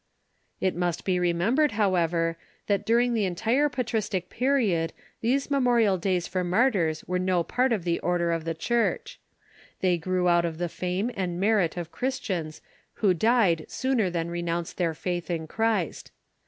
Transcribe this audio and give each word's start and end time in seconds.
It 0.59 0.75
must 0.75 1.05
be 1.05 1.19
remembered, 1.19 1.73
however, 1.73 2.35
that 2.65 2.87
during 2.87 3.13
the 3.13 3.25
entire 3.25 3.69
})atristic 3.69 4.29
period 4.29 4.93
these 5.21 5.51
memorial 5.51 5.99
days 5.99 6.25
for 6.27 6.43
martyrs 6.43 7.03
were 7.03 7.19
no 7.19 7.43
part 7.43 7.71
of 7.71 7.83
the 7.83 7.99
order 7.99 8.31
of 8.31 8.43
the 8.43 8.55
Church. 8.55 9.19
They 9.81 9.99
grew 9.99 10.27
out 10.27 10.43
of 10.43 10.57
the 10.57 10.69
fame 10.69 11.11
and 11.15 11.39
merit 11.39 11.77
of 11.77 11.91
Christians, 11.91 12.61
who 12.93 13.13
died 13.13 13.65
sooner 13.67 14.09
than 14.09 14.31
renounce 14.31 14.73
their 14.73 14.95
faith 14.95 15.29
in 15.29 15.45
Christ. 15.45 16.11